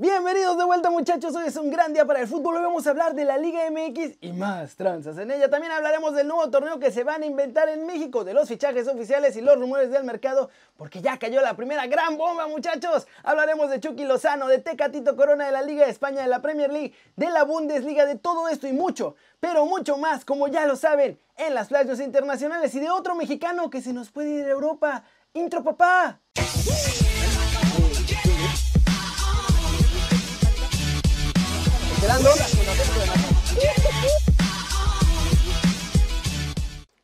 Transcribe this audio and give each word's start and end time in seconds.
Bienvenidos 0.00 0.56
de 0.56 0.62
vuelta 0.62 0.90
muchachos, 0.90 1.34
hoy 1.34 1.48
es 1.48 1.56
un 1.56 1.72
gran 1.72 1.92
día 1.92 2.04
para 2.04 2.20
el 2.20 2.28
fútbol, 2.28 2.54
hoy 2.54 2.62
vamos 2.62 2.86
a 2.86 2.90
hablar 2.90 3.16
de 3.16 3.24
la 3.24 3.36
Liga 3.36 3.68
MX 3.68 4.18
y 4.20 4.30
más 4.30 4.76
tranzas 4.76 5.18
en 5.18 5.28
ella. 5.32 5.50
También 5.50 5.72
hablaremos 5.72 6.14
del 6.14 6.28
nuevo 6.28 6.48
torneo 6.50 6.78
que 6.78 6.92
se 6.92 7.02
van 7.02 7.24
a 7.24 7.26
inventar 7.26 7.68
en 7.68 7.84
México, 7.84 8.22
de 8.22 8.32
los 8.32 8.46
fichajes 8.46 8.86
oficiales 8.86 9.36
y 9.36 9.40
los 9.40 9.58
rumores 9.58 9.90
del 9.90 10.04
mercado, 10.04 10.50
porque 10.76 11.02
ya 11.02 11.18
cayó 11.18 11.40
la 11.40 11.56
primera 11.56 11.88
gran 11.88 12.16
bomba 12.16 12.46
muchachos. 12.46 13.08
Hablaremos 13.24 13.70
de 13.70 13.80
Chucky 13.80 14.04
Lozano, 14.04 14.46
de 14.46 14.58
Tecatito 14.58 15.16
Corona 15.16 15.46
de 15.46 15.50
la 15.50 15.62
Liga 15.62 15.84
de 15.84 15.90
España, 15.90 16.22
de 16.22 16.28
la 16.28 16.40
Premier 16.42 16.72
League, 16.72 16.94
de 17.16 17.30
la 17.30 17.42
Bundesliga, 17.42 18.06
de 18.06 18.14
todo 18.14 18.48
esto 18.48 18.68
y 18.68 18.72
mucho, 18.72 19.16
pero 19.40 19.66
mucho 19.66 19.96
más, 19.96 20.24
como 20.24 20.46
ya 20.46 20.64
lo 20.66 20.76
saben, 20.76 21.18
en 21.36 21.54
las 21.54 21.70
playas 21.70 21.98
internacionales 21.98 22.72
y 22.72 22.78
de 22.78 22.88
otro 22.88 23.16
mexicano 23.16 23.68
que 23.68 23.82
se 23.82 23.92
nos 23.92 24.12
puede 24.12 24.30
ir 24.30 24.44
a 24.44 24.50
Europa. 24.50 25.02
Intro 25.34 25.64
papá. 25.64 26.20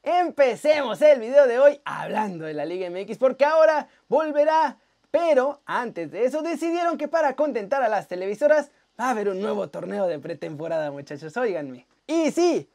Empecemos 0.03 1.03
el 1.03 1.21
video 1.21 1.47
de 1.47 1.59
hoy 1.59 1.81
hablando 1.85 2.45
de 2.45 2.55
la 2.55 2.65
Liga 2.65 2.89
MX 2.91 3.19
porque 3.19 3.45
ahora 3.45 3.89
volverá. 4.09 4.79
Pero 5.11 5.63
antes 5.67 6.11
de 6.11 6.25
eso 6.25 6.43
decidieron 6.43 6.97
que 6.99 7.09
para 7.09 7.35
contentar 7.35 7.83
a 7.83 7.89
las 7.89 8.09
televisoras 8.09 8.71
va 8.99 9.07
a 9.07 9.11
haber 9.11 9.29
un 9.29 9.41
nuevo 9.41 9.69
torneo 9.69 10.07
de 10.07 10.19
pretemporada 10.19 10.91
muchachos, 10.91 11.37
óiganme. 11.37 11.87
Y 12.07 12.31
sí, 12.31 12.71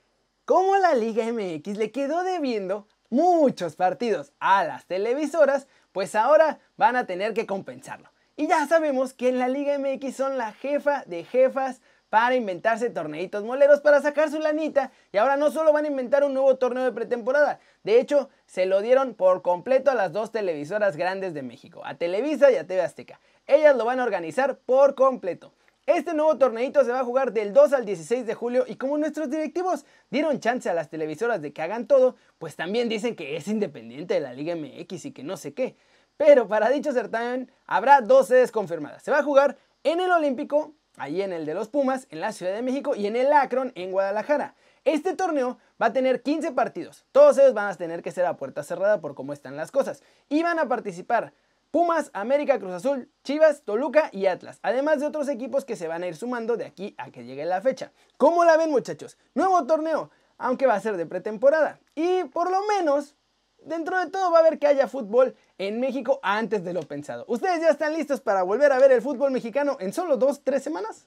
como 0.45 0.75
la 0.77 0.95
Liga 0.95 1.23
MX 1.31 1.77
le 1.77 1.91
quedó 1.91 2.23
debiendo 2.23 2.87
muchos 3.09 3.75
partidos 3.75 4.33
a 4.39 4.63
las 4.63 4.85
televisoras, 4.85 5.67
pues 5.91 6.15
ahora 6.15 6.59
van 6.75 6.95
a 6.95 7.05
tener 7.05 7.33
que 7.33 7.45
compensarlo. 7.45 8.09
Y 8.35 8.47
ya 8.47 8.65
sabemos 8.67 9.13
que 9.13 9.29
en 9.29 9.37
la 9.37 9.47
Liga 9.49 9.77
MX 9.77 10.15
son 10.15 10.37
la 10.37 10.53
jefa 10.53 11.03
de 11.05 11.23
jefas 11.25 11.81
para 12.09 12.36
inventarse 12.36 12.90
torneitos 12.90 13.44
moleros 13.44 13.81
para 13.81 14.02
sacar 14.02 14.29
su 14.29 14.40
lanita 14.40 14.91
y 15.12 15.18
ahora 15.18 15.38
no 15.38 15.52
solo 15.52 15.71
van 15.71 15.85
a 15.85 15.90
inventar 15.90 16.24
un 16.24 16.34
nuevo 16.34 16.57
torneo 16.57 16.84
de 16.84 16.91
pretemporada, 16.91 17.60
de 17.84 17.99
hecho 17.99 18.29
se 18.46 18.66
lo 18.66 18.82
dieron 18.82 19.13
por 19.13 19.41
completo 19.41 19.91
a 19.91 19.96
las 19.96 20.12
dos 20.12 20.32
televisoras 20.32 20.98
grandes 20.98 21.34
de 21.34 21.43
México, 21.43 21.82
a 21.85 21.96
Televisa 21.96 22.51
y 22.51 22.55
a 22.55 22.66
TV 22.66 22.82
Azteca. 22.82 23.20
Ellas 23.48 23.76
lo 23.76 23.85
van 23.85 23.99
a 23.99 24.04
organizar 24.04 24.57
por 24.57 24.96
completo. 24.96 25.54
Este 25.85 26.13
nuevo 26.13 26.38
torneito 26.38 26.84
se 26.84 26.91
va 26.91 26.99
a 26.99 27.04
jugar 27.04 27.34
del 27.34 27.51
2 27.51 27.74
al 27.74 27.84
16 27.84 28.27
de 28.27 28.35
julio 28.35 28.63
y 28.68 28.76
como 28.76 28.99
nuestros 28.99 29.27
directivos 29.32 29.85
dieron 30.12 30.40
chance 30.40 30.70
a 30.70 30.76
las 30.76 30.88
televisoras 30.88 31.41
de 31.41 31.51
que 31.51 31.63
hagan 31.63 31.88
todo, 31.88 32.16
pues 32.38 32.55
también 32.55 32.90
dicen 32.90 33.16
que 33.16 33.38
es 33.38 33.48
independiente 33.48 34.13
de 34.13 34.20
la 34.20 34.34
Liga 34.34 34.55
MX 34.55 35.05
y 35.05 35.12
que 35.12 35.23
no 35.23 35.35
sé 35.35 35.55
qué. 35.55 35.76
Pero 36.16 36.48
para 36.48 36.70
dicho 36.70 36.91
certamen 36.91 37.51
habrá 37.66 38.01
dos 38.01 38.27
sedes 38.27 38.51
confirmadas. 38.51 39.01
Se 39.01 39.10
va 39.10 39.20
a 39.20 39.23
jugar 39.23 39.57
en 39.84 39.99
el 39.99 40.12
Olímpico 40.12 40.76
ahí 40.98 41.21
en 41.21 41.34
el 41.34 41.45
de 41.45 41.54
los 41.54 41.70
Pumas, 41.70 42.07
en 42.09 42.20
la 42.20 42.32
Ciudad 42.32 42.54
de 42.54 42.62
México 42.62 42.95
y 42.95 43.07
en 43.07 43.15
el 43.15 43.32
Akron, 43.34 43.71
en 43.76 43.91
Guadalajara. 43.91 44.55
Este 44.85 45.15
torneo 45.15 45.57
va 45.82 45.87
a 45.87 45.93
tener 45.93 46.21
15 46.21 46.51
partidos. 46.51 47.05
Todos 47.12 47.37
ellos 47.37 47.54
van 47.54 47.70
a 47.70 47.76
tener 47.76 48.01
que 48.01 48.12
ser 48.12 48.26
a 48.26 48.37
puerta 48.37 48.63
cerrada 48.63 49.01
por 49.01 49.15
cómo 49.15 49.34
están 49.34 49.55
las 49.57 49.71
cosas. 49.71 50.01
Y 50.29 50.43
van 50.43 50.60
a 50.60 50.67
participar 50.67 51.34
Pumas, 51.71 52.10
América, 52.13 52.57
Cruz 52.57 52.73
Azul, 52.73 53.12
Chivas, 53.23 53.62
Toluca 53.62 54.10
y 54.12 54.26
Atlas. 54.26 54.60
Además 54.63 54.99
de 54.99 55.05
otros 55.05 55.29
equipos 55.29 55.65
que 55.65 55.76
se 55.76 55.87
van 55.87 56.01
a 56.01 56.07
ir 56.07 56.15
sumando 56.15 56.57
de 56.57 56.65
aquí 56.65 56.95
a 56.98 57.12
que 57.12 57.26
llegue 57.26 57.45
la 57.45 57.62
fecha. 57.62 57.91
¿Cómo 58.17 58.43
la 58.43 58.57
ven 58.57 58.71
muchachos? 58.71 59.17
Nuevo 59.35 59.65
torneo, 59.67 60.10
aunque 60.40 60.65
va 60.65 60.73
a 60.73 60.79
ser 60.79 60.98
de 60.98 61.05
pretemporada. 61.05 61.79
Y 61.93 62.23
por 62.26 62.49
lo 62.49 62.62
menos 62.65 63.15
dentro 63.63 63.99
de 63.99 64.09
todo 64.09 64.31
va 64.31 64.40
a 64.40 64.41
haber 64.41 64.57
que 64.57 64.67
haya 64.67 64.88
fútbol 64.88 65.35
en 65.59 65.79
México 65.79 66.19
antes 66.24 66.63
de 66.63 66.74
lo 66.74 66.81
pensado. 66.81 67.25
¿Ustedes 67.28 67.62
ya 67.62 67.69
están 67.69 67.94
listos 67.94 68.22
para 68.22 68.41
volver 68.41 68.72
a 68.72 68.79
ver 68.79 68.91
el 68.91 69.02
fútbol 69.02 69.29
mexicano 69.29 69.78
en 69.79 69.94
solo 69.94 70.18
dos, 70.18 70.41
tres 70.44 70.63
semanas? 70.63 71.06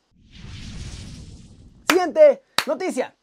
Siguiente 1.88 2.44
noticia. 2.66 3.16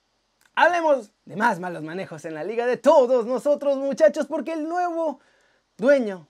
Hablemos 0.55 1.13
de 1.23 1.37
más 1.37 1.59
malos 1.59 1.83
manejos 1.83 2.25
en 2.25 2.33
la 2.33 2.43
liga 2.43 2.65
de 2.65 2.75
todos 2.75 3.25
nosotros 3.25 3.77
muchachos 3.77 4.25
porque 4.25 4.51
el 4.53 4.67
nuevo 4.67 5.19
dueño 5.77 6.27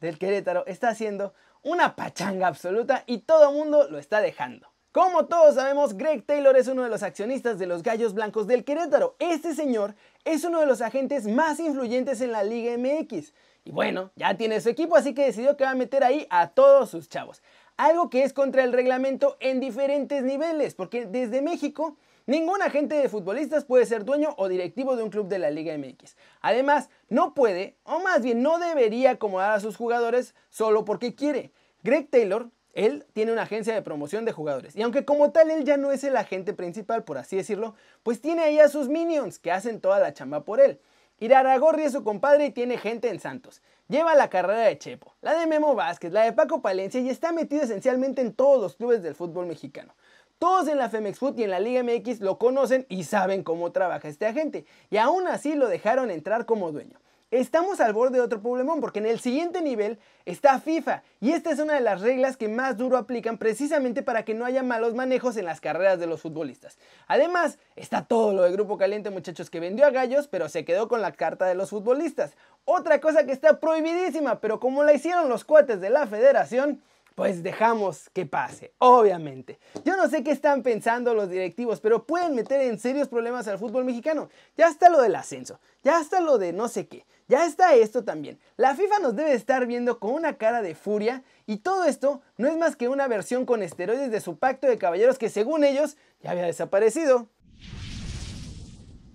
del 0.00 0.18
Querétaro 0.18 0.66
está 0.66 0.88
haciendo 0.88 1.32
una 1.62 1.94
pachanga 1.94 2.48
absoluta 2.48 3.04
y 3.06 3.18
todo 3.18 3.50
el 3.50 3.56
mundo 3.56 3.88
lo 3.88 3.98
está 3.98 4.20
dejando. 4.20 4.68
Como 4.92 5.26
todos 5.26 5.54
sabemos, 5.54 5.96
Greg 5.96 6.26
Taylor 6.26 6.56
es 6.56 6.66
uno 6.66 6.82
de 6.82 6.88
los 6.88 7.04
accionistas 7.04 7.60
de 7.60 7.66
los 7.66 7.84
Gallos 7.84 8.12
Blancos 8.12 8.48
del 8.48 8.64
Querétaro. 8.64 9.14
Este 9.20 9.54
señor 9.54 9.94
es 10.24 10.44
uno 10.44 10.60
de 10.60 10.66
los 10.66 10.80
agentes 10.80 11.26
más 11.26 11.60
influyentes 11.60 12.20
en 12.20 12.32
la 12.32 12.42
Liga 12.44 12.76
MX. 12.76 13.32
Y 13.64 13.72
bueno, 13.72 14.10
ya 14.16 14.36
tiene 14.36 14.60
su 14.60 14.68
equipo, 14.68 14.96
así 14.96 15.14
que 15.14 15.26
decidió 15.26 15.56
que 15.56 15.64
va 15.64 15.70
a 15.70 15.74
meter 15.74 16.04
ahí 16.04 16.26
a 16.30 16.48
todos 16.48 16.90
sus 16.90 17.08
chavos. 17.08 17.42
Algo 17.76 18.10
que 18.10 18.24
es 18.24 18.32
contra 18.32 18.64
el 18.64 18.72
reglamento 18.72 19.36
en 19.40 19.60
diferentes 19.60 20.22
niveles, 20.22 20.74
porque 20.74 21.06
desde 21.06 21.42
México 21.42 21.96
Ningún 22.30 22.62
agente 22.62 22.94
de 22.94 23.08
futbolistas 23.08 23.64
puede 23.64 23.86
ser 23.86 24.04
dueño 24.04 24.34
o 24.36 24.46
directivo 24.46 24.94
de 24.94 25.02
un 25.02 25.10
club 25.10 25.26
de 25.26 25.40
la 25.40 25.50
Liga 25.50 25.76
MX. 25.76 26.16
Además, 26.40 26.88
no 27.08 27.34
puede, 27.34 27.76
o 27.82 27.98
más 27.98 28.22
bien 28.22 28.40
no 28.40 28.60
debería 28.60 29.10
acomodar 29.10 29.50
a 29.50 29.58
sus 29.58 29.76
jugadores 29.76 30.36
solo 30.48 30.84
porque 30.84 31.16
quiere. 31.16 31.50
Greg 31.82 32.08
Taylor 32.08 32.48
él 32.74 33.06
tiene 33.12 33.32
una 33.32 33.42
agencia 33.42 33.74
de 33.74 33.82
promoción 33.82 34.24
de 34.24 34.32
jugadores. 34.32 34.76
Y 34.76 34.82
aunque 34.82 35.04
como 35.04 35.32
tal 35.32 35.50
él 35.50 35.64
ya 35.64 35.76
no 35.76 35.92
es 35.92 36.04
el 36.04 36.16
agente 36.16 36.52
principal, 36.52 37.04
por 37.04 37.18
así 37.18 37.36
decirlo, 37.36 37.74
pues 38.02 38.20
tiene 38.20 38.42
ahí 38.42 38.58
a 38.58 38.68
sus 38.68 38.88
minions 38.88 39.38
que 39.38 39.52
hacen 39.52 39.80
toda 39.80 39.98
la 39.98 40.12
chamba 40.12 40.44
por 40.44 40.60
él. 40.60 40.80
Iraragorri 41.18 41.82
es 41.82 41.92
su 41.92 42.02
compadre 42.02 42.46
y 42.46 42.50
tiene 42.50 42.78
gente 42.78 43.08
en 43.10 43.20
Santos. 43.20 43.60
Lleva 43.88 44.14
la 44.14 44.30
carrera 44.30 44.60
de 44.60 44.78
Chepo, 44.78 45.14
la 45.20 45.34
de 45.34 45.46
Memo 45.46 45.74
Vázquez, 45.74 46.12
la 46.12 46.22
de 46.22 46.32
Paco 46.32 46.62
Palencia 46.62 47.00
y 47.00 47.10
está 47.10 47.32
metido 47.32 47.62
esencialmente 47.62 48.22
en 48.22 48.32
todos 48.32 48.60
los 48.60 48.76
clubes 48.76 49.02
del 49.02 49.14
fútbol 49.14 49.46
mexicano. 49.46 49.94
Todos 50.38 50.68
en 50.68 50.78
la 50.78 50.88
Femex 50.88 51.18
Foot 51.18 51.38
y 51.38 51.44
en 51.44 51.50
la 51.50 51.60
Liga 51.60 51.82
MX 51.82 52.20
lo 52.20 52.38
conocen 52.38 52.86
y 52.88 53.04
saben 53.04 53.42
cómo 53.42 53.72
trabaja 53.72 54.08
este 54.08 54.24
agente, 54.24 54.64
y 54.88 54.96
aún 54.96 55.28
así 55.28 55.54
lo 55.54 55.68
dejaron 55.68 56.10
entrar 56.10 56.46
como 56.46 56.72
dueño. 56.72 56.98
Estamos 57.30 57.78
al 57.78 57.92
borde 57.92 58.18
de 58.18 58.24
otro 58.24 58.42
problemón 58.42 58.80
porque 58.80 58.98
en 58.98 59.06
el 59.06 59.20
siguiente 59.20 59.62
nivel 59.62 60.00
está 60.24 60.58
FIFA 60.58 61.04
y 61.20 61.30
esta 61.30 61.52
es 61.52 61.60
una 61.60 61.74
de 61.74 61.80
las 61.80 62.00
reglas 62.00 62.36
que 62.36 62.48
más 62.48 62.76
duro 62.76 62.96
aplican 62.96 63.38
precisamente 63.38 64.02
para 64.02 64.24
que 64.24 64.34
no 64.34 64.44
haya 64.44 64.64
malos 64.64 64.94
manejos 64.94 65.36
en 65.36 65.44
las 65.44 65.60
carreras 65.60 66.00
de 66.00 66.08
los 66.08 66.22
futbolistas. 66.22 66.76
Además, 67.06 67.60
está 67.76 68.04
todo 68.04 68.34
lo 68.34 68.42
de 68.42 68.50
Grupo 68.50 68.76
Caliente 68.78 69.10
muchachos 69.10 69.48
que 69.48 69.60
vendió 69.60 69.86
a 69.86 69.90
Gallos 69.90 70.26
pero 70.26 70.48
se 70.48 70.64
quedó 70.64 70.88
con 70.88 71.02
la 71.02 71.12
carta 71.12 71.46
de 71.46 71.54
los 71.54 71.70
futbolistas. 71.70 72.32
Otra 72.64 73.00
cosa 73.00 73.24
que 73.24 73.32
está 73.32 73.60
prohibidísima 73.60 74.40
pero 74.40 74.58
como 74.58 74.82
la 74.82 74.92
hicieron 74.92 75.28
los 75.28 75.44
cuates 75.44 75.80
de 75.80 75.90
la 75.90 76.08
federación, 76.08 76.82
pues 77.20 77.42
dejamos 77.42 78.08
que 78.14 78.24
pase, 78.24 78.72
obviamente. 78.78 79.58
Yo 79.84 79.94
no 79.94 80.08
sé 80.08 80.24
qué 80.24 80.30
están 80.30 80.62
pensando 80.62 81.12
los 81.12 81.28
directivos, 81.28 81.78
pero 81.78 82.06
pueden 82.06 82.34
meter 82.34 82.62
en 82.62 82.78
serios 82.78 83.08
problemas 83.08 83.46
al 83.46 83.58
fútbol 83.58 83.84
mexicano. 83.84 84.30
Ya 84.56 84.68
está 84.68 84.88
lo 84.88 85.02
del 85.02 85.14
ascenso, 85.14 85.60
ya 85.82 86.00
está 86.00 86.22
lo 86.22 86.38
de 86.38 86.54
no 86.54 86.66
sé 86.68 86.88
qué, 86.88 87.04
ya 87.28 87.44
está 87.44 87.74
esto 87.74 88.04
también. 88.04 88.38
La 88.56 88.74
FIFA 88.74 89.00
nos 89.00 89.16
debe 89.16 89.34
estar 89.34 89.66
viendo 89.66 89.98
con 89.98 90.14
una 90.14 90.38
cara 90.38 90.62
de 90.62 90.74
furia 90.74 91.22
y 91.44 91.58
todo 91.58 91.84
esto 91.84 92.22
no 92.38 92.48
es 92.48 92.56
más 92.56 92.74
que 92.74 92.88
una 92.88 93.06
versión 93.06 93.44
con 93.44 93.62
esteroides 93.62 94.10
de 94.10 94.22
su 94.22 94.38
pacto 94.38 94.66
de 94.66 94.78
caballeros 94.78 95.18
que 95.18 95.28
según 95.28 95.62
ellos 95.62 95.98
ya 96.22 96.30
había 96.30 96.46
desaparecido. 96.46 97.28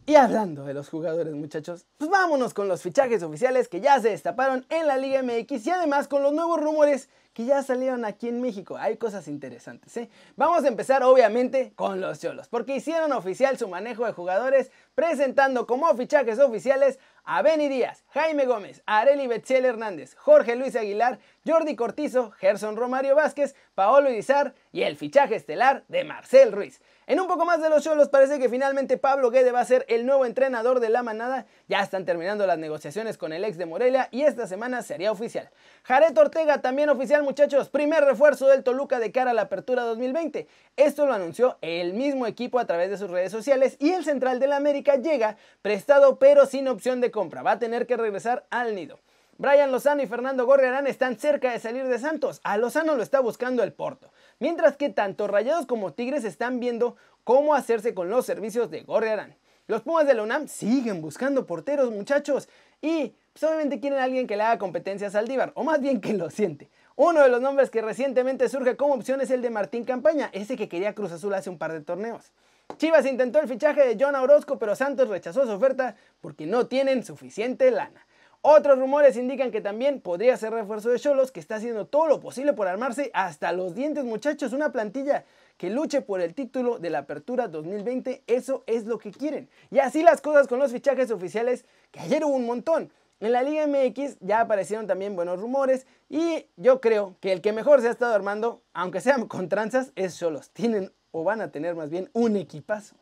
Y 0.07 0.17
hablando 0.17 0.65
de 0.65 0.75
los 0.75 0.89
jugadores 0.89 1.33
muchachos, 1.33 1.87
pues 1.97 2.11
vámonos 2.11 2.53
con 2.53 2.67
los 2.67 2.83
fichajes 2.83 3.23
oficiales 3.23 3.67
que 3.67 3.81
ya 3.81 3.99
se 3.99 4.09
destaparon 4.09 4.63
en 4.69 4.85
la 4.85 4.97
Liga 4.97 5.23
MX 5.23 5.65
y 5.65 5.71
además 5.71 6.07
con 6.07 6.21
los 6.21 6.31
nuevos 6.31 6.61
rumores 6.61 7.09
que 7.33 7.45
ya 7.45 7.63
salieron 7.63 8.05
aquí 8.05 8.29
en 8.29 8.39
México. 8.39 8.77
Hay 8.77 8.97
cosas 8.97 9.27
interesantes, 9.27 9.97
¿eh? 9.97 10.09
Vamos 10.35 10.63
a 10.63 10.67
empezar 10.67 11.01
obviamente 11.01 11.73
con 11.75 12.01
los 12.01 12.19
Cholos, 12.19 12.47
porque 12.47 12.75
hicieron 12.75 13.13
oficial 13.13 13.57
su 13.57 13.67
manejo 13.67 14.05
de 14.05 14.13
jugadores 14.13 14.71
presentando 14.93 15.65
como 15.65 15.91
fichajes 15.95 16.37
oficiales 16.37 16.99
a 17.23 17.41
Benny 17.41 17.67
Díaz, 17.67 18.03
Jaime 18.09 18.45
Gómez, 18.45 18.83
Areli 18.85 19.25
Betziel 19.25 19.65
Hernández, 19.65 20.13
Jorge 20.15 20.55
Luis 20.55 20.75
Aguilar, 20.75 21.17
Jordi 21.47 21.75
Cortizo, 21.75 22.29
Gerson 22.29 22.75
Romario 22.75 23.15
Vázquez, 23.15 23.55
Paolo 23.73 24.11
Irizar 24.11 24.53
y 24.71 24.83
el 24.83 24.95
fichaje 24.97 25.35
estelar 25.35 25.83
de 25.87 26.03
Marcel 26.03 26.51
Ruiz. 26.51 26.79
En 27.07 27.19
un 27.19 27.27
poco 27.27 27.45
más 27.45 27.61
de 27.61 27.69
los 27.69 27.83
Cholos 27.83 28.09
parece 28.09 28.39
que 28.39 28.49
finalmente 28.49 28.97
Pablo 28.97 29.29
Guede 29.29 29.51
va 29.51 29.59
a 29.59 29.65
ser 29.65 29.85
el 29.89 30.07
nuevo 30.07 30.25
entrenador 30.25 30.79
de 30.79 30.89
la 30.89 31.03
manada. 31.03 31.45
Ya 31.67 31.81
están 31.81 32.03
terminando 32.03 32.47
las 32.47 32.57
negociaciones 32.57 33.19
con 33.19 33.31
el 33.31 33.43
ex 33.43 33.59
de 33.59 33.67
Morelia 33.67 34.09
y 34.09 34.23
esta 34.23 34.47
semana 34.47 34.81
sería 34.81 35.11
oficial. 35.11 35.51
Jared 35.83 36.17
Ortega 36.17 36.63
también 36.63 36.89
oficial 36.89 37.21
muchachos, 37.21 37.69
primer 37.69 38.03
refuerzo 38.03 38.47
del 38.47 38.63
Toluca 38.63 38.97
de 38.97 39.11
cara 39.11 39.31
a 39.31 39.33
la 39.35 39.43
apertura 39.43 39.83
2020. 39.83 40.47
Esto 40.77 41.05
lo 41.05 41.13
anunció 41.13 41.59
el 41.61 41.93
mismo 41.93 42.25
equipo 42.25 42.57
a 42.57 42.65
través 42.65 42.89
de 42.89 42.97
sus 42.97 43.11
redes 43.11 43.31
sociales 43.31 43.77
y 43.77 43.91
el 43.91 44.03
central 44.03 44.39
del 44.39 44.53
América 44.53 44.95
llega 44.95 45.37
prestado 45.61 46.17
pero 46.17 46.47
sin 46.47 46.67
opción 46.67 47.01
de 47.01 47.11
compra. 47.11 47.43
Va 47.43 47.51
a 47.51 47.59
tener 47.59 47.85
que 47.85 47.97
regresar 47.97 48.47
al 48.49 48.73
nido. 48.73 48.97
Brian 49.37 49.69
Lozano 49.69 50.01
y 50.01 50.07
Fernando 50.07 50.45
Gorriarán 50.45 50.87
están 50.87 51.19
cerca 51.19 51.51
de 51.51 51.59
salir 51.59 51.85
de 51.85 51.99
Santos. 51.99 52.39
A 52.43 52.57
Lozano 52.57 52.95
lo 52.95 53.03
está 53.03 53.19
buscando 53.19 53.63
el 53.63 53.73
Porto. 53.73 54.09
Mientras 54.39 54.75
que 54.77 54.89
tanto 54.89 55.27
Rayados 55.27 55.65
como 55.65 55.93
Tigres 55.93 56.23
están 56.23 56.59
viendo 56.59 56.95
cómo 57.23 57.55
hacerse 57.55 57.93
con 57.93 58.09
los 58.09 58.25
servicios 58.25 58.69
de 58.69 58.81
Gorriarán. 58.81 59.35
Los 59.67 59.81
Pumas 59.81 60.05
de 60.05 60.13
la 60.13 60.23
UNAM 60.23 60.47
siguen 60.47 61.01
buscando 61.01 61.47
porteros, 61.47 61.89
muchachos. 61.91 62.47
Y 62.81 63.15
pues, 63.33 63.43
obviamente 63.43 63.79
quieren 63.79 63.99
a 63.99 64.03
alguien 64.03 64.27
que 64.27 64.37
le 64.37 64.43
haga 64.43 64.59
competencia 64.59 65.07
a 65.07 65.11
Saldívar, 65.11 65.51
o 65.55 65.63
más 65.63 65.81
bien 65.81 66.01
que 66.01 66.13
lo 66.13 66.29
siente. 66.29 66.69
Uno 66.95 67.21
de 67.21 67.29
los 67.29 67.41
nombres 67.41 67.69
que 67.69 67.81
recientemente 67.81 68.47
surge 68.47 68.77
como 68.77 68.93
opción 68.93 69.21
es 69.21 69.31
el 69.31 69.41
de 69.41 69.49
Martín 69.49 69.83
Campaña, 69.83 70.29
ese 70.33 70.55
que 70.55 70.69
quería 70.69 70.93
Cruz 70.93 71.11
Azul 71.11 71.33
hace 71.33 71.49
un 71.49 71.57
par 71.57 71.73
de 71.73 71.81
torneos. 71.81 72.31
Chivas 72.77 73.05
intentó 73.05 73.39
el 73.39 73.47
fichaje 73.47 73.87
de 73.87 73.97
John 73.99 74.15
Orozco, 74.15 74.59
pero 74.59 74.75
Santos 74.75 75.09
rechazó 75.09 75.45
su 75.45 75.51
oferta 75.51 75.95
porque 76.21 76.45
no 76.45 76.67
tienen 76.67 77.03
suficiente 77.03 77.71
lana. 77.71 78.04
Otros 78.47 78.77
rumores 78.77 79.17
indican 79.17 79.49
que 79.49 79.59
también 79.59 80.01
podría 80.01 80.37
ser 80.37 80.53
refuerzo 80.53 80.91
de 80.91 80.99
Cholos, 80.99 81.31
que 81.31 81.39
está 81.39 81.55
haciendo 81.55 81.87
todo 81.87 82.05
lo 82.05 82.19
posible 82.19 82.53
por 82.53 82.67
armarse 82.67 83.09
hasta 83.15 83.51
los 83.51 83.73
dientes, 83.73 84.03
muchachos. 84.03 84.53
Una 84.53 84.71
plantilla 84.71 85.25
que 85.57 85.71
luche 85.71 86.01
por 86.01 86.21
el 86.21 86.35
título 86.35 86.77
de 86.77 86.91
la 86.91 86.99
Apertura 86.99 87.47
2020, 87.47 88.21
eso 88.27 88.63
es 88.67 88.85
lo 88.85 88.99
que 88.99 89.09
quieren. 89.09 89.49
Y 89.71 89.79
así 89.79 90.03
las 90.03 90.21
cosas 90.21 90.47
con 90.47 90.59
los 90.59 90.71
fichajes 90.71 91.09
oficiales, 91.09 91.65
que 91.89 92.01
ayer 92.01 92.23
hubo 92.23 92.35
un 92.35 92.45
montón. 92.45 92.91
En 93.19 93.31
la 93.31 93.41
Liga 93.41 93.65
MX 93.65 94.17
ya 94.19 94.41
aparecieron 94.41 94.85
también 94.85 95.15
buenos 95.15 95.39
rumores 95.39 95.87
y 96.07 96.45
yo 96.55 96.81
creo 96.81 97.15
que 97.21 97.31
el 97.31 97.41
que 97.41 97.51
mejor 97.51 97.81
se 97.81 97.87
ha 97.87 97.91
estado 97.91 98.13
armando, 98.13 98.61
aunque 98.75 99.01
sean 99.01 99.27
con 99.27 99.49
tranzas, 99.49 99.91
es 99.95 100.19
Cholos. 100.19 100.51
Tienen 100.51 100.91
o 101.09 101.23
van 101.23 101.41
a 101.41 101.49
tener 101.49 101.73
más 101.73 101.89
bien 101.89 102.11
un 102.13 102.35
equipazo. 102.35 102.95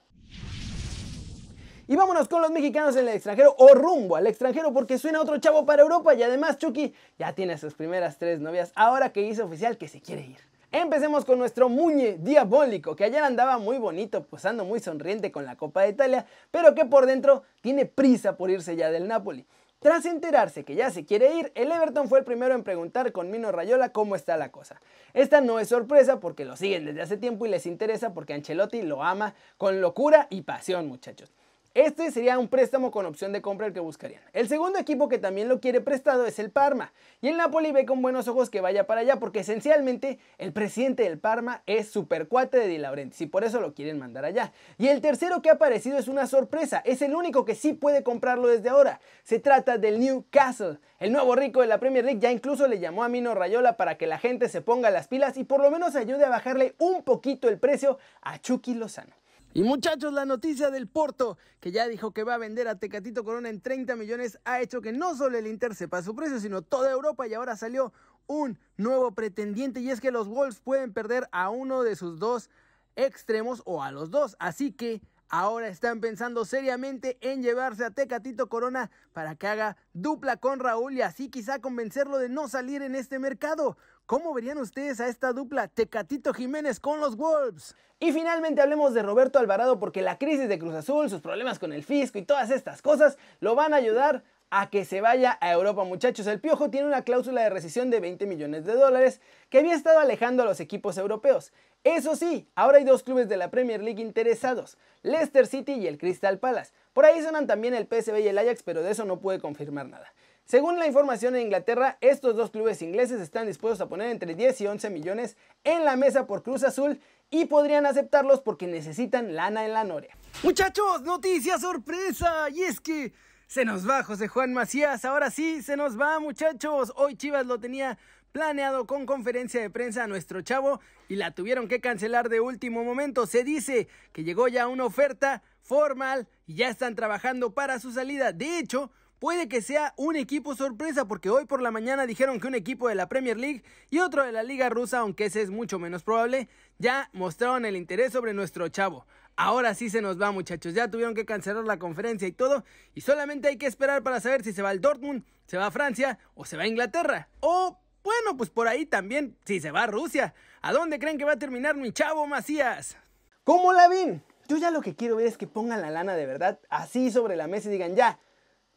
Y 1.85 1.97
vámonos 1.97 2.29
con 2.29 2.41
los 2.41 2.49
mexicanos 2.49 2.95
en 2.95 3.09
el 3.09 3.15
extranjero 3.15 3.55
o 3.57 3.73
rumbo 3.73 4.15
al 4.15 4.25
extranjero 4.25 4.71
porque 4.71 4.97
suena 4.97 5.19
otro 5.19 5.37
chavo 5.39 5.65
para 5.65 5.81
Europa 5.81 6.13
y 6.13 6.23
además 6.23 6.57
Chucky 6.57 6.93
ya 7.19 7.33
tiene 7.33 7.57
sus 7.57 7.73
primeras 7.73 8.17
tres 8.17 8.39
novias 8.39 8.71
ahora 8.73 9.11
que 9.11 9.21
hizo 9.21 9.43
oficial 9.43 9.77
que 9.77 9.89
se 9.89 9.99
quiere 9.99 10.21
ir. 10.21 10.37
Empecemos 10.71 11.25
con 11.25 11.37
nuestro 11.37 11.67
Muñe 11.67 12.17
Diabólico, 12.19 12.95
que 12.95 13.03
ayer 13.03 13.21
andaba 13.21 13.57
muy 13.57 13.77
bonito, 13.77 14.23
posando 14.23 14.63
muy 14.63 14.79
sonriente 14.79 15.29
con 15.31 15.45
la 15.45 15.57
Copa 15.57 15.81
de 15.81 15.89
Italia, 15.89 16.25
pero 16.51 16.73
que 16.73 16.85
por 16.85 17.05
dentro 17.05 17.43
tiene 17.61 17.85
prisa 17.85 18.37
por 18.37 18.49
irse 18.49 18.77
ya 18.77 18.89
del 18.89 19.09
Napoli. 19.09 19.45
Tras 19.79 20.05
enterarse 20.05 20.63
que 20.63 20.75
ya 20.75 20.89
se 20.89 21.03
quiere 21.03 21.35
ir, 21.35 21.51
el 21.53 21.69
Everton 21.69 22.07
fue 22.07 22.19
el 22.19 22.25
primero 22.25 22.55
en 22.55 22.63
preguntar 22.63 23.11
con 23.11 23.29
Mino 23.29 23.51
Rayola 23.51 23.89
cómo 23.89 24.15
está 24.15 24.37
la 24.37 24.53
cosa. 24.53 24.79
Esta 25.13 25.41
no 25.41 25.59
es 25.59 25.67
sorpresa 25.67 26.21
porque 26.21 26.45
lo 26.45 26.55
siguen 26.55 26.85
desde 26.85 27.01
hace 27.01 27.17
tiempo 27.17 27.45
y 27.45 27.49
les 27.49 27.65
interesa 27.65 28.13
porque 28.13 28.33
Ancelotti 28.33 28.83
lo 28.83 29.03
ama 29.03 29.35
con 29.57 29.81
locura 29.81 30.27
y 30.29 30.43
pasión, 30.43 30.87
muchachos. 30.87 31.33
Este 31.75 32.11
sería 32.11 32.37
un 32.37 32.49
préstamo 32.49 32.91
con 32.91 33.07
opción 33.07 33.33
de 33.33 33.41
compra 33.41 33.65
el 33.65 33.73
que 33.73 33.79
buscarían. 33.79 34.21
El 34.31 34.47
segundo 34.47 34.77
equipo 34.77 35.09
que 35.09 35.17
también 35.17 35.49
lo 35.49 35.59
quiere 35.59 35.81
prestado 35.81 36.27
es 36.27 36.37
el 36.37 36.51
Parma. 36.51 36.93
Y 37.19 37.29
el 37.29 37.37
Napoli 37.37 37.71
ve 37.71 37.83
con 37.83 38.03
buenos 38.03 38.27
ojos 38.27 38.51
que 38.51 38.61
vaya 38.61 38.85
para 38.85 39.01
allá 39.01 39.15
porque 39.15 39.39
esencialmente 39.39 40.19
el 40.37 40.53
presidente 40.53 41.01
del 41.01 41.17
Parma 41.17 41.63
es 41.65 41.89
super 41.89 42.27
cuate 42.27 42.59
de 42.59 42.67
Di 42.67 42.77
Laurentiis 42.77 43.21
y 43.21 43.25
por 43.25 43.43
eso 43.43 43.59
lo 43.59 43.73
quieren 43.73 43.97
mandar 43.97 44.23
allá. 44.23 44.53
Y 44.77 44.89
el 44.89 45.01
tercero 45.01 45.41
que 45.41 45.49
ha 45.49 45.53
aparecido 45.53 45.97
es 45.97 46.07
una 46.07 46.27
sorpresa. 46.27 46.83
Es 46.85 47.01
el 47.01 47.15
único 47.15 47.43
que 47.43 47.55
sí 47.55 47.73
puede 47.73 48.03
comprarlo 48.03 48.49
desde 48.49 48.69
ahora. 48.69 48.99
Se 49.23 49.39
trata 49.39 49.79
del 49.79 49.99
Newcastle. 49.99 50.77
El 50.99 51.11
nuevo 51.11 51.35
rico 51.35 51.61
de 51.61 51.67
la 51.67 51.79
Premier 51.79 52.05
League 52.05 52.19
ya 52.19 52.31
incluso 52.31 52.67
le 52.67 52.77
llamó 52.77 53.03
a 53.03 53.09
Mino 53.09 53.33
Rayola 53.33 53.77
para 53.77 53.97
que 53.97 54.05
la 54.05 54.19
gente 54.19 54.47
se 54.47 54.61
ponga 54.61 54.91
las 54.91 55.07
pilas 55.07 55.37
y 55.37 55.43
por 55.43 55.59
lo 55.59 55.71
menos 55.71 55.95
ayude 55.95 56.23
a 56.23 56.29
bajarle 56.29 56.75
un 56.77 57.01
poquito 57.01 57.49
el 57.49 57.57
precio 57.57 57.97
a 58.21 58.37
Chucky 58.37 58.75
Lozano. 58.75 59.22
Y 59.55 59.61
muchachos, 59.61 60.11
la 60.13 60.25
noticia 60.25 60.71
del 60.71 60.87
Porto, 60.87 61.37
que 61.59 61.71
ya 61.71 61.87
dijo 61.87 62.11
que 62.11 62.23
va 62.23 62.33
a 62.33 62.39
vender 62.39 62.67
a 62.67 62.79
Tecatito 62.79 63.23
Corona 63.23 63.49
en 63.49 63.61
30 63.61 63.95
millones, 63.95 64.39
ha 64.45 64.59
hecho 64.61 64.81
que 64.81 64.91
no 64.91 65.15
solo 65.15 65.37
el 65.37 65.45
Inter 65.45 65.75
sepa 65.75 66.01
su 66.01 66.15
precio, 66.15 66.39
sino 66.39 66.63
toda 66.63 66.89
Europa 66.89 67.27
y 67.27 67.35
ahora 67.35 67.55
salió 67.55 67.93
un 68.25 68.57
nuevo 68.77 69.11
pretendiente 69.11 69.79
y 69.79 69.91
es 69.91 70.01
que 70.01 70.09
los 70.09 70.27
Wolves 70.27 70.59
pueden 70.59 70.91
perder 70.91 71.27
a 71.31 71.51
uno 71.51 71.83
de 71.83 71.95
sus 71.95 72.17
dos 72.17 72.49
extremos 72.95 73.61
o 73.65 73.83
a 73.83 73.91
los 73.91 74.09
dos. 74.09 74.35
Así 74.39 74.71
que 74.71 75.03
ahora 75.29 75.67
están 75.67 76.01
pensando 76.01 76.45
seriamente 76.45 77.19
en 77.21 77.43
llevarse 77.43 77.85
a 77.85 77.91
Tecatito 77.91 78.49
Corona 78.49 78.89
para 79.13 79.35
que 79.35 79.45
haga 79.45 79.77
dupla 79.93 80.37
con 80.37 80.61
Raúl 80.61 80.93
y 80.93 81.01
así 81.03 81.29
quizá 81.29 81.59
convencerlo 81.59 82.17
de 82.17 82.27
no 82.27 82.47
salir 82.47 82.81
en 82.81 82.95
este 82.95 83.19
mercado. 83.19 83.77
¿Cómo 84.05 84.33
verían 84.33 84.57
ustedes 84.57 84.99
a 84.99 85.07
esta 85.07 85.31
dupla 85.31 85.69
Tecatito 85.69 86.33
Jiménez 86.33 86.81
con 86.81 86.99
los 86.99 87.15
Wolves? 87.15 87.73
Y 88.01 88.11
finalmente 88.11 88.61
hablemos 88.61 88.93
de 88.93 89.01
Roberto 89.01 89.39
Alvarado 89.39 89.79
porque 89.79 90.01
la 90.01 90.17
crisis 90.17 90.49
de 90.49 90.59
Cruz 90.59 90.75
Azul, 90.75 91.09
sus 91.09 91.21
problemas 91.21 91.57
con 91.57 91.71
el 91.71 91.85
fisco 91.85 92.17
y 92.17 92.23
todas 92.23 92.51
estas 92.51 92.81
cosas 92.81 93.17
lo 93.39 93.55
van 93.55 93.73
a 93.73 93.77
ayudar 93.77 94.25
a 94.49 94.69
que 94.69 94.83
se 94.83 94.99
vaya 94.99 95.37
a 95.39 95.53
Europa, 95.53 95.85
muchachos. 95.85 96.27
El 96.27 96.41
Piojo 96.41 96.69
tiene 96.69 96.85
una 96.85 97.03
cláusula 97.03 97.43
de 97.43 97.49
rescisión 97.49 97.89
de 97.89 98.01
20 98.01 98.25
millones 98.25 98.65
de 98.65 98.73
dólares 98.73 99.21
que 99.49 99.59
había 99.59 99.73
estado 99.73 99.99
alejando 99.99 100.43
a 100.43 100.45
los 100.45 100.59
equipos 100.59 100.97
europeos. 100.97 101.53
Eso 101.85 102.17
sí, 102.17 102.49
ahora 102.55 102.79
hay 102.79 102.83
dos 102.83 103.03
clubes 103.03 103.29
de 103.29 103.37
la 103.37 103.51
Premier 103.51 103.81
League 103.81 104.01
interesados, 104.01 104.77
Leicester 105.01 105.47
City 105.47 105.75
y 105.75 105.87
el 105.87 105.97
Crystal 105.97 106.39
Palace. 106.39 106.73
Por 106.91 107.05
ahí 107.05 107.21
sonan 107.21 107.47
también 107.47 107.73
el 107.73 107.87
PSV 107.87 108.19
y 108.19 108.27
el 108.27 108.37
Ajax, 108.37 108.63
pero 108.63 108.83
de 108.83 108.91
eso 108.91 109.05
no 109.05 109.21
puede 109.21 109.39
confirmar 109.39 109.87
nada. 109.87 110.13
Según 110.45 110.77
la 110.77 110.87
información 110.87 111.35
en 111.35 111.43
Inglaterra, 111.43 111.97
estos 112.01 112.35
dos 112.35 112.51
clubes 112.51 112.81
ingleses 112.81 113.21
están 113.21 113.47
dispuestos 113.47 113.79
a 113.79 113.87
poner 113.87 114.09
entre 114.09 114.35
10 114.35 114.61
y 114.61 114.67
11 114.67 114.89
millones 114.89 115.37
en 115.63 115.85
la 115.85 115.95
mesa 115.95 116.27
por 116.27 116.43
Cruz 116.43 116.63
Azul 116.63 116.99
y 117.29 117.45
podrían 117.45 117.85
aceptarlos 117.85 118.41
porque 118.41 118.67
necesitan 118.67 119.35
lana 119.35 119.65
en 119.65 119.73
la 119.73 119.85
noria. 119.85 120.17
Muchachos, 120.43 121.01
noticia 121.03 121.57
sorpresa, 121.57 122.49
y 122.49 122.63
es 122.63 122.81
que 122.81 123.13
se 123.47 123.63
nos 123.63 123.87
va 123.89 124.03
José 124.03 124.27
Juan 124.27 124.53
Macías, 124.53 125.05
ahora 125.05 125.31
sí, 125.31 125.61
se 125.61 125.77
nos 125.77 125.99
va 125.99 126.19
muchachos, 126.19 126.91
hoy 126.97 127.15
Chivas 127.15 127.45
lo 127.45 127.59
tenía 127.59 127.97
planeado 128.33 128.85
con 128.85 129.05
conferencia 129.05 129.61
de 129.61 129.69
prensa 129.69 130.03
a 130.03 130.07
nuestro 130.07 130.41
chavo 130.41 130.81
y 131.07 131.15
la 131.15 131.31
tuvieron 131.31 131.67
que 131.69 131.79
cancelar 131.79 132.27
de 132.29 132.41
último 132.41 132.83
momento. 132.83 133.27
Se 133.27 133.43
dice 133.43 133.87
que 134.11 134.23
llegó 134.23 134.47
ya 134.49 134.67
una 134.67 134.85
oferta 134.85 135.43
formal 135.61 136.27
y 136.45 136.55
ya 136.55 136.67
están 136.67 136.95
trabajando 136.95 137.53
para 137.53 137.79
su 137.79 137.91
salida. 137.91 138.33
De 138.33 138.57
hecho, 138.57 138.91
puede 139.23 139.47
que 139.47 139.61
sea 139.61 139.93
un 139.95 140.17
equipo 140.17 140.53
sorpresa 140.53 141.05
porque 141.05 141.29
hoy 141.29 141.45
por 141.45 141.61
la 141.61 141.71
mañana 141.71 142.05
dijeron 142.05 142.41
que 142.41 142.47
un 142.47 142.55
equipo 142.55 142.89
de 142.89 142.95
la 142.95 143.07
Premier 143.07 143.37
League 143.37 143.63
y 143.89 143.99
otro 143.99 144.25
de 144.25 144.33
la 144.33 144.43
Liga 144.43 144.67
Rusa, 144.67 144.97
aunque 144.97 145.27
ese 145.27 145.41
es 145.41 145.49
mucho 145.49 145.79
menos 145.79 146.03
probable, 146.03 146.49
ya 146.77 147.09
mostraron 147.13 147.63
el 147.63 147.77
interés 147.77 148.11
sobre 148.11 148.33
nuestro 148.33 148.67
chavo. 148.67 149.07
Ahora 149.37 149.75
sí 149.75 149.89
se 149.89 150.01
nos 150.01 150.21
va 150.21 150.31
muchachos, 150.31 150.73
ya 150.73 150.91
tuvieron 150.91 151.15
que 151.15 151.23
cancelar 151.23 151.63
la 151.63 151.79
conferencia 151.79 152.27
y 152.27 152.33
todo 152.33 152.65
y 152.93 152.99
solamente 152.99 153.47
hay 153.47 153.55
que 153.55 153.65
esperar 153.65 154.03
para 154.03 154.19
saber 154.19 154.43
si 154.43 154.51
se 154.51 154.61
va 154.61 154.71
al 154.71 154.81
Dortmund, 154.81 155.23
se 155.47 155.55
va 155.55 155.67
a 155.67 155.71
Francia 155.71 156.19
o 156.35 156.43
se 156.43 156.57
va 156.57 156.63
a 156.63 156.67
Inglaterra. 156.67 157.29
O 157.39 157.79
bueno, 158.03 158.35
pues 158.35 158.49
por 158.49 158.67
ahí 158.67 158.85
también 158.85 159.37
si 159.45 159.61
se 159.61 159.71
va 159.71 159.83
a 159.83 159.87
Rusia. 159.87 160.33
¿A 160.61 160.73
dónde 160.73 160.99
creen 160.99 161.17
que 161.17 161.23
va 161.23 161.31
a 161.31 161.39
terminar 161.39 161.77
mi 161.77 161.93
chavo 161.93 162.27
Macías? 162.27 162.97
¿Cómo 163.45 163.71
la 163.71 163.87
ven? 163.87 164.21
Yo 164.49 164.57
ya 164.57 164.69
lo 164.69 164.81
que 164.81 164.95
quiero 164.95 165.15
ver 165.15 165.27
es 165.27 165.37
que 165.37 165.47
pongan 165.47 165.81
la 165.81 165.91
lana 165.91 166.17
de 166.17 166.25
verdad 166.25 166.59
así 166.69 167.09
sobre 167.09 167.37
la 167.37 167.47
mesa 167.47 167.69
y 167.69 167.71
digan 167.71 167.95
ya, 167.95 168.19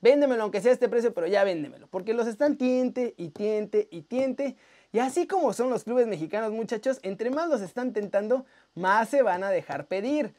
Véndemelo 0.01 0.43
aunque 0.43 0.61
sea 0.61 0.73
este 0.73 0.89
precio, 0.89 1.15
pero 1.15 1.27
ya 1.27 1.45
véndemelo. 1.45 1.87
Porque 1.89 2.15
los 2.15 2.27
están 2.27 2.57
tiente 2.57 3.15
y 3.17 3.31
tiente 3.31 3.89
y 3.91 4.03
tiente. 4.03 4.57
Y 4.93 4.99
así 4.99 5.27
como 5.27 5.53
son 5.53 5.71
los 5.71 5.85
clubes 5.85 6.07
mexicanos, 6.07 6.53
muchachos, 6.53 6.99
entre 7.03 7.31
más 7.31 7.49
los 7.49 7.61
están 7.61 7.93
tentando, 7.93 8.47
más 8.75 9.09
se 9.09 9.23
van 9.23 9.45
a 9.45 9.51
dejar 9.51 9.87
pedir. 9.87 10.35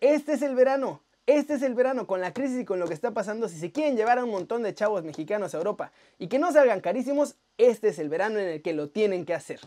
Este 0.00 0.32
es 0.32 0.42
el 0.42 0.54
verano. 0.54 1.02
Este 1.26 1.54
es 1.54 1.62
el 1.62 1.74
verano 1.74 2.06
con 2.06 2.20
la 2.20 2.34
crisis 2.34 2.60
y 2.60 2.64
con 2.66 2.78
lo 2.78 2.86
que 2.86 2.92
está 2.92 3.12
pasando. 3.12 3.48
Si 3.48 3.58
se 3.58 3.72
quieren 3.72 3.96
llevar 3.96 4.18
a 4.18 4.24
un 4.24 4.30
montón 4.30 4.62
de 4.62 4.74
chavos 4.74 5.04
mexicanos 5.04 5.54
a 5.54 5.58
Europa 5.58 5.90
y 6.18 6.28
que 6.28 6.38
no 6.38 6.52
salgan 6.52 6.80
carísimos, 6.80 7.36
este 7.56 7.88
es 7.88 7.98
el 7.98 8.10
verano 8.10 8.38
en 8.38 8.48
el 8.48 8.62
que 8.62 8.74
lo 8.74 8.90
tienen 8.90 9.24
que 9.24 9.32
hacer. 9.32 9.60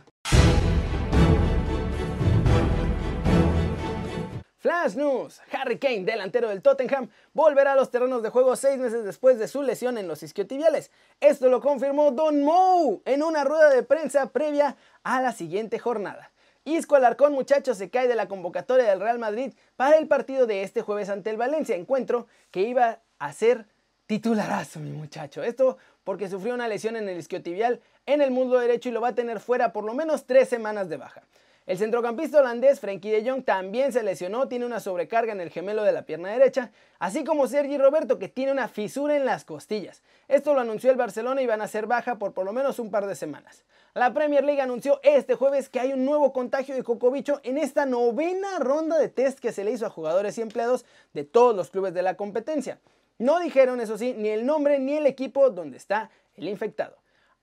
Flash 4.67 4.95
News. 4.95 5.39
Harry 5.53 5.77
Kane, 5.77 6.03
delantero 6.03 6.50
del 6.50 6.62
Tottenham, 6.62 7.09
volverá 7.33 7.71
a 7.71 7.75
los 7.77 7.89
terrenos 7.89 8.21
de 8.21 8.27
juego 8.27 8.57
seis 8.57 8.77
meses 8.77 9.05
después 9.05 9.39
de 9.39 9.47
su 9.47 9.62
lesión 9.62 9.97
en 9.97 10.09
los 10.09 10.24
isquiotibiales. 10.24 10.91
Esto 11.21 11.47
lo 11.47 11.62
confirmó 11.62 12.12
Don 12.12 12.43
Mou 12.43 13.01
en 13.05 13.24
una 13.24 13.45
rueda 13.45 13.69
de 13.69 13.83
prensa 13.83 14.29
previa 14.33 14.75
a 15.03 15.21
la 15.21 15.31
siguiente 15.31 15.79
jornada. 15.79 16.31
Isco 16.65 16.97
Alarcón, 16.97 17.31
muchachos, 17.31 17.77
se 17.77 17.89
cae 17.89 18.09
de 18.09 18.15
la 18.15 18.27
convocatoria 18.27 18.89
del 18.89 19.00
Real 19.00 19.19
Madrid 19.19 19.53
para 19.77 19.95
el 19.95 20.09
partido 20.09 20.45
de 20.47 20.63
este 20.63 20.81
jueves 20.81 21.07
ante 21.07 21.29
el 21.29 21.38
Valencia, 21.38 21.77
encuentro 21.77 22.27
que 22.51 22.63
iba 22.63 23.00
a 23.19 23.31
ser 23.31 23.67
titularazo, 24.05 24.81
mi 24.81 24.91
muchacho. 24.91 25.43
Esto 25.43 25.77
porque 26.03 26.27
sufrió 26.27 26.53
una 26.53 26.67
lesión 26.67 26.97
en 26.97 27.07
el 27.07 27.17
isquiotibial 27.17 27.79
en 28.05 28.21
el 28.21 28.31
muslo 28.31 28.59
derecho 28.59 28.89
y 28.89 28.91
lo 28.91 29.00
va 29.00 29.09
a 29.09 29.15
tener 29.15 29.39
fuera 29.39 29.71
por 29.71 29.86
lo 29.86 29.93
menos 29.93 30.25
tres 30.25 30.50
semanas 30.50 30.89
de 30.89 30.97
baja. 30.97 31.24
El 31.67 31.77
centrocampista 31.77 32.39
holandés 32.39 32.79
Frenkie 32.79 33.12
de 33.12 33.29
Jong 33.29 33.43
también 33.43 33.91
se 33.91 34.01
lesionó, 34.01 34.47
tiene 34.47 34.65
una 34.65 34.79
sobrecarga 34.79 35.33
en 35.33 35.41
el 35.41 35.50
gemelo 35.50 35.83
de 35.83 35.91
la 35.91 36.03
pierna 36.03 36.29
derecha, 36.29 36.71
así 36.97 37.25
como 37.25 37.45
Sergi 37.45 37.77
Roberto 37.77 38.17
que 38.17 38.29
tiene 38.29 38.53
una 38.53 38.69
fisura 38.69 39.17
en 39.17 39.25
las 39.25 39.43
costillas. 39.43 40.01
Esto 40.29 40.53
lo 40.53 40.62
anunció 40.62 40.91
el 40.91 40.95
Barcelona 40.95 41.41
y 41.41 41.45
van 41.45 41.59
a 41.59 41.67
ser 41.67 41.86
baja 41.86 42.17
por 42.17 42.33
por 42.33 42.45
lo 42.45 42.53
menos 42.53 42.79
un 42.79 42.89
par 42.89 43.05
de 43.05 43.15
semanas. 43.15 43.65
La 43.93 44.13
Premier 44.13 44.45
League 44.45 44.62
anunció 44.62 45.01
este 45.03 45.36
jueves 45.36 45.67
que 45.67 45.81
hay 45.81 45.91
un 45.91 46.05
nuevo 46.05 46.31
contagio 46.31 46.74
de 46.74 46.83
cocobicho 46.83 47.41
en 47.43 47.57
esta 47.57 47.86
novena 47.86 48.59
ronda 48.59 48.97
de 48.97 49.09
test 49.09 49.39
que 49.39 49.51
se 49.51 49.65
le 49.65 49.71
hizo 49.71 49.86
a 49.86 49.89
jugadores 49.89 50.38
y 50.38 50.41
empleados 50.43 50.86
de 51.13 51.25
todos 51.25 51.53
los 51.53 51.69
clubes 51.69 51.93
de 51.93 52.01
la 52.01 52.15
competencia. 52.15 52.79
No 53.17 53.41
dijeron, 53.41 53.81
eso 53.81 53.97
sí, 53.97 54.13
ni 54.17 54.29
el 54.29 54.45
nombre 54.45 54.79
ni 54.79 54.93
el 54.93 55.05
equipo 55.05 55.50
donde 55.50 55.75
está 55.75 56.12
el 56.36 56.47
infectado. 56.47 56.95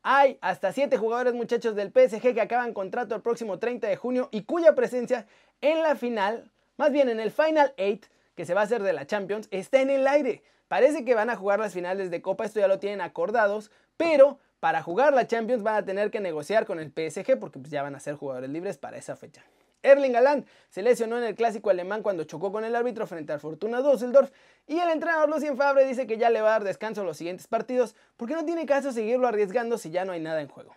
Hay 0.06 0.36
hasta 0.42 0.70
7 0.70 0.98
jugadores 0.98 1.32
muchachos 1.32 1.74
del 1.74 1.90
PSG 1.90 2.34
que 2.34 2.40
acaban 2.42 2.74
contrato 2.74 3.14
el 3.14 3.22
próximo 3.22 3.58
30 3.58 3.86
de 3.86 3.96
junio 3.96 4.28
y 4.32 4.42
cuya 4.42 4.74
presencia 4.74 5.26
en 5.62 5.82
la 5.82 5.96
final, 5.96 6.50
más 6.76 6.92
bien 6.92 7.08
en 7.08 7.20
el 7.20 7.30
Final 7.30 7.72
8, 7.78 8.06
que 8.34 8.44
se 8.44 8.52
va 8.52 8.60
a 8.60 8.64
hacer 8.64 8.82
de 8.82 8.92
la 8.92 9.06
Champions, 9.06 9.48
está 9.50 9.80
en 9.80 9.88
el 9.88 10.06
aire. 10.06 10.42
Parece 10.68 11.06
que 11.06 11.14
van 11.14 11.30
a 11.30 11.36
jugar 11.36 11.58
las 11.58 11.72
finales 11.72 12.10
de 12.10 12.20
Copa, 12.20 12.44
esto 12.44 12.60
ya 12.60 12.68
lo 12.68 12.78
tienen 12.78 13.00
acordados, 13.00 13.70
pero 13.96 14.38
para 14.60 14.82
jugar 14.82 15.14
la 15.14 15.26
Champions 15.26 15.62
van 15.62 15.76
a 15.76 15.84
tener 15.86 16.10
que 16.10 16.20
negociar 16.20 16.66
con 16.66 16.80
el 16.80 16.88
PSG 16.90 17.38
porque 17.38 17.58
pues, 17.58 17.70
ya 17.70 17.82
van 17.82 17.94
a 17.94 18.00
ser 18.00 18.14
jugadores 18.14 18.50
libres 18.50 18.76
para 18.76 18.98
esa 18.98 19.16
fecha. 19.16 19.42
Erling 19.84 20.16
Haaland 20.16 20.46
se 20.70 20.82
lesionó 20.82 21.18
en 21.18 21.24
el 21.24 21.34
clásico 21.34 21.70
alemán 21.70 22.02
cuando 22.02 22.24
chocó 22.24 22.50
con 22.50 22.64
el 22.64 22.74
árbitro 22.74 23.06
frente 23.06 23.32
al 23.32 23.38
Fortuna 23.38 23.80
Düsseldorf 23.80 24.30
y 24.66 24.78
el 24.78 24.88
entrenador 24.90 25.28
Lucien 25.28 25.56
Favre 25.56 25.86
dice 25.86 26.06
que 26.06 26.18
ya 26.18 26.30
le 26.30 26.40
va 26.40 26.48
a 26.48 26.52
dar 26.52 26.64
descanso 26.64 27.04
los 27.04 27.16
siguientes 27.16 27.46
partidos 27.46 27.94
porque 28.16 28.34
no 28.34 28.44
tiene 28.44 28.66
caso 28.66 28.90
seguirlo 28.90 29.28
arriesgando 29.28 29.78
si 29.78 29.90
ya 29.90 30.04
no 30.04 30.12
hay 30.12 30.20
nada 30.20 30.40
en 30.40 30.48
juego. 30.48 30.74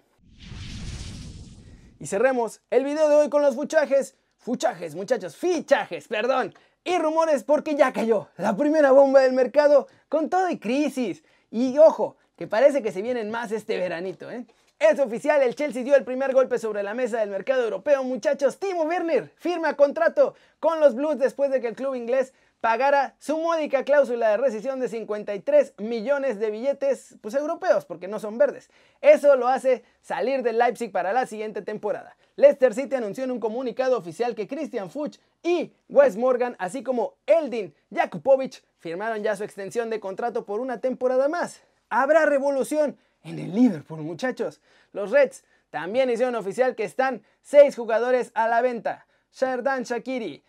Y 1.99 2.05
cerremos 2.05 2.61
el 2.69 2.83
video 2.83 3.09
de 3.09 3.15
hoy 3.15 3.29
con 3.29 3.41
los 3.41 3.55
fuchajes. 3.55 4.15
Fuchajes, 4.37 4.93
muchachos, 4.93 5.35
fichajes, 5.35 6.07
perdón. 6.07 6.53
Y 6.83 6.97
rumores 6.99 7.43
porque 7.43 7.75
ya 7.75 7.91
cayó 7.91 8.29
la 8.37 8.55
primera 8.55 8.91
bomba 8.91 9.21
del 9.21 9.33
mercado 9.33 9.87
con 10.09 10.29
todo 10.29 10.49
y 10.49 10.59
crisis. 10.59 11.23
Y 11.49 11.77
ojo, 11.79 12.17
que 12.37 12.47
parece 12.47 12.81
que 12.81 12.91
se 12.91 13.01
vienen 13.01 13.31
más 13.31 13.51
este 13.51 13.77
veranito, 13.77 14.31
¿eh? 14.31 14.45
Es 14.79 14.99
oficial, 14.99 15.41
el 15.41 15.55
Chelsea 15.55 15.83
dio 15.83 15.95
el 15.95 16.03
primer 16.03 16.33
golpe 16.33 16.59
sobre 16.59 16.83
la 16.83 16.93
mesa 16.93 17.19
del 17.19 17.31
mercado 17.31 17.63
europeo, 17.63 18.03
muchachos. 18.03 18.59
Timo 18.59 18.83
Werner 18.83 19.31
firma 19.37 19.73
contrato 19.75 20.35
con 20.59 20.79
los 20.79 20.93
Blues 20.93 21.17
después 21.17 21.49
de 21.49 21.59
que 21.59 21.67
el 21.69 21.75
club 21.75 21.95
inglés 21.95 22.31
pagara 22.61 23.15
su 23.17 23.39
módica 23.39 23.83
cláusula 23.83 24.29
de 24.29 24.37
rescisión 24.37 24.79
de 24.79 24.87
53 24.87 25.73
millones 25.79 26.39
de 26.39 26.51
billetes 26.51 27.15
pues, 27.21 27.33
europeos, 27.33 27.85
porque 27.85 28.07
no 28.07 28.19
son 28.19 28.37
verdes. 28.37 28.69
Eso 29.01 29.35
lo 29.35 29.47
hace 29.47 29.83
salir 30.01 30.43
del 30.43 30.59
Leipzig 30.59 30.91
para 30.91 31.11
la 31.11 31.25
siguiente 31.25 31.63
temporada. 31.63 32.15
Leicester 32.35 32.75
City 32.75 32.95
anunció 32.95 33.23
en 33.23 33.31
un 33.31 33.39
comunicado 33.39 33.97
oficial 33.97 34.35
que 34.35 34.47
Christian 34.47 34.91
Fuchs 34.91 35.19
y 35.41 35.73
Wes 35.89 36.17
Morgan, 36.17 36.55
así 36.59 36.83
como 36.83 37.15
Eldin 37.25 37.73
Jakupovic, 37.91 38.63
firmaron 38.77 39.23
ya 39.23 39.35
su 39.35 39.43
extensión 39.43 39.89
de 39.89 39.99
contrato 39.99 40.45
por 40.45 40.59
una 40.59 40.79
temporada 40.79 41.27
más. 41.29 41.63
Habrá 41.89 42.25
revolución 42.25 42.97
en 43.23 43.39
el 43.39 43.53
Liverpool, 43.53 44.01
muchachos. 44.01 44.61
Los 44.93 45.11
Reds 45.11 45.43
también 45.69 46.09
hicieron 46.09 46.35
oficial 46.35 46.75
que 46.75 46.83
están 46.83 47.23
seis 47.41 47.75
jugadores 47.75 48.31
a 48.33 48.47
la 48.47 48.61
venta. 48.61 49.05
Sherdan 49.31 49.83
Shakiri, 49.83 50.43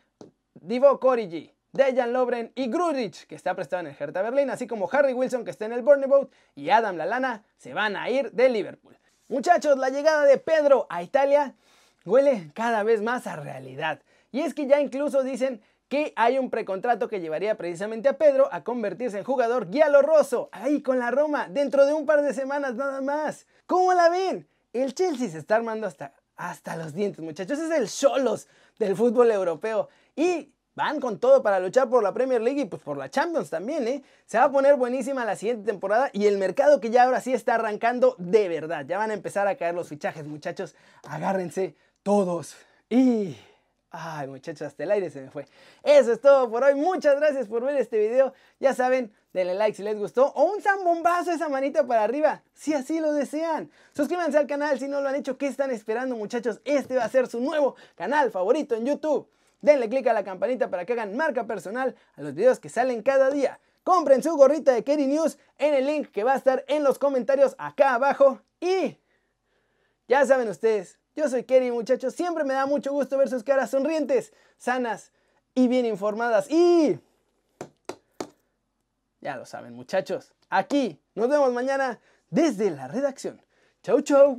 Divo 0.54 0.98
Origi, 1.02 1.52
Dejan 1.72 2.12
Lobren 2.12 2.52
y 2.54 2.68
Grudich, 2.68 3.26
que 3.26 3.34
está 3.34 3.54
prestado 3.54 3.80
en 3.80 3.88
el 3.88 3.96
Hertha 3.98 4.22
Berlín, 4.22 4.50
así 4.50 4.66
como 4.66 4.88
Harry 4.90 5.12
Wilson, 5.12 5.44
que 5.44 5.50
está 5.50 5.66
en 5.66 5.72
el 5.72 5.82
Bournemouth, 5.82 6.32
y 6.54 6.70
Adam 6.70 6.96
Lalana, 6.96 7.44
se 7.56 7.74
van 7.74 7.96
a 7.96 8.08
ir 8.08 8.32
de 8.32 8.48
Liverpool. 8.48 8.96
Muchachos, 9.28 9.76
la 9.76 9.90
llegada 9.90 10.24
de 10.24 10.38
Pedro 10.38 10.86
a 10.88 11.02
Italia 11.02 11.54
huele 12.04 12.50
cada 12.54 12.82
vez 12.82 13.02
más 13.02 13.26
a 13.26 13.36
realidad. 13.36 14.00
Y 14.32 14.40
es 14.40 14.54
que 14.54 14.66
ya 14.66 14.80
incluso 14.80 15.22
dicen 15.22 15.60
que 15.88 16.12
hay 16.16 16.38
un 16.38 16.50
precontrato 16.50 17.08
que 17.08 17.20
llevaría 17.20 17.56
precisamente 17.56 18.08
a 18.08 18.18
Pedro 18.18 18.48
a 18.52 18.62
convertirse 18.62 19.18
en 19.18 19.24
jugador 19.24 19.68
roso 20.02 20.48
ahí 20.52 20.82
con 20.82 20.98
la 20.98 21.10
Roma, 21.10 21.48
dentro 21.48 21.86
de 21.86 21.94
un 21.94 22.06
par 22.06 22.22
de 22.22 22.34
semanas 22.34 22.74
nada 22.74 23.00
más. 23.00 23.46
¿Cómo 23.66 23.92
la 23.94 24.08
ven? 24.08 24.46
El 24.72 24.94
Chelsea 24.94 25.28
se 25.30 25.38
está 25.38 25.56
armando 25.56 25.86
hasta, 25.86 26.12
hasta 26.36 26.76
los 26.76 26.94
dientes, 26.94 27.24
muchachos. 27.24 27.58
Es 27.58 27.70
el 27.70 27.88
solos 27.88 28.48
del 28.78 28.96
fútbol 28.96 29.30
europeo. 29.30 29.88
Y 30.14 30.52
van 30.74 31.00
con 31.00 31.18
todo 31.18 31.42
para 31.42 31.58
luchar 31.58 31.88
por 31.88 32.02
la 32.02 32.12
Premier 32.12 32.40
League 32.40 32.60
y 32.60 32.64
pues 32.66 32.82
por 32.82 32.96
la 32.96 33.10
Champions 33.10 33.50
también, 33.50 33.88
¿eh? 33.88 34.02
Se 34.26 34.38
va 34.38 34.44
a 34.44 34.52
poner 34.52 34.76
buenísima 34.76 35.24
la 35.24 35.34
siguiente 35.34 35.64
temporada 35.64 36.10
y 36.12 36.26
el 36.26 36.38
mercado 36.38 36.80
que 36.80 36.90
ya 36.90 37.04
ahora 37.04 37.20
sí 37.20 37.32
está 37.32 37.56
arrancando 37.56 38.14
de 38.18 38.48
verdad. 38.48 38.84
Ya 38.86 38.98
van 38.98 39.10
a 39.10 39.14
empezar 39.14 39.48
a 39.48 39.56
caer 39.56 39.74
los 39.74 39.88
fichajes, 39.88 40.26
muchachos. 40.26 40.76
Agárrense 41.02 41.74
todos. 42.02 42.56
Y... 42.90 43.36
Ay, 43.90 44.26
muchachos, 44.28 44.62
hasta 44.62 44.82
el 44.82 44.90
aire 44.90 45.08
se 45.08 45.22
me 45.22 45.30
fue. 45.30 45.46
Eso 45.82 46.12
es 46.12 46.20
todo 46.20 46.50
por 46.50 46.62
hoy. 46.62 46.74
Muchas 46.74 47.16
gracias 47.16 47.48
por 47.48 47.64
ver 47.64 47.76
este 47.76 47.98
video. 47.98 48.34
Ya 48.60 48.74
saben, 48.74 49.14
denle 49.32 49.54
like 49.54 49.74
si 49.74 49.82
les 49.82 49.96
gustó 49.96 50.26
o 50.34 50.44
un 50.44 50.60
zambombazo 50.60 51.32
esa 51.32 51.48
manita 51.48 51.86
para 51.86 52.04
arriba 52.04 52.42
si 52.52 52.74
así 52.74 53.00
lo 53.00 53.14
desean. 53.14 53.70
Suscríbanse 53.94 54.36
al 54.36 54.46
canal 54.46 54.78
si 54.78 54.88
no 54.88 55.00
lo 55.00 55.08
han 55.08 55.14
hecho. 55.14 55.38
¿Qué 55.38 55.46
están 55.46 55.70
esperando, 55.70 56.16
muchachos? 56.16 56.60
Este 56.66 56.96
va 56.96 57.04
a 57.04 57.08
ser 57.08 57.28
su 57.28 57.40
nuevo 57.40 57.76
canal 57.94 58.30
favorito 58.30 58.74
en 58.74 58.84
YouTube. 58.84 59.26
Denle 59.62 59.88
click 59.88 60.06
a 60.06 60.12
la 60.12 60.22
campanita 60.22 60.68
para 60.68 60.84
que 60.84 60.92
hagan 60.92 61.16
marca 61.16 61.46
personal 61.46 61.96
a 62.14 62.22
los 62.22 62.34
videos 62.34 62.60
que 62.60 62.68
salen 62.68 63.02
cada 63.02 63.30
día. 63.30 63.58
Compren 63.84 64.22
su 64.22 64.36
gorrita 64.36 64.72
de 64.72 64.84
Kerry 64.84 65.06
News 65.06 65.38
en 65.56 65.72
el 65.72 65.86
link 65.86 66.10
que 66.10 66.24
va 66.24 66.34
a 66.34 66.36
estar 66.36 66.62
en 66.68 66.84
los 66.84 66.98
comentarios 66.98 67.54
acá 67.56 67.94
abajo. 67.94 68.42
Y 68.60 68.98
ya 70.08 70.26
saben 70.26 70.48
ustedes, 70.48 70.97
yo 71.18 71.28
soy 71.28 71.42
Kerry, 71.42 71.72
muchachos. 71.72 72.14
Siempre 72.14 72.44
me 72.44 72.54
da 72.54 72.64
mucho 72.64 72.92
gusto 72.92 73.18
ver 73.18 73.28
sus 73.28 73.42
caras 73.42 73.70
sonrientes, 73.70 74.32
sanas 74.56 75.10
y 75.52 75.66
bien 75.66 75.84
informadas. 75.84 76.48
Y... 76.48 77.00
Ya 79.20 79.36
lo 79.36 79.44
saben, 79.44 79.74
muchachos. 79.74 80.32
Aquí 80.48 81.00
nos 81.16 81.28
vemos 81.28 81.52
mañana 81.52 81.98
desde 82.30 82.70
la 82.70 82.86
redacción. 82.86 83.42
Chau, 83.82 84.00
chau. 84.00 84.38